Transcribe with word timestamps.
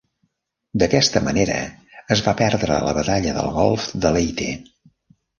D'aquesta 0.83 1.19
manera, 1.25 1.57
es 2.15 2.23
va 2.27 2.33
perdre 2.39 2.77
la 2.87 2.93
Batalla 2.99 3.35
del 3.35 3.51
golf 3.59 3.85
de 4.07 4.13
Leyte. 4.17 4.49